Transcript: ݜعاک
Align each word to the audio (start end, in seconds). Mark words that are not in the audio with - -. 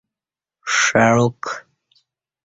ݜعاک 0.77 1.41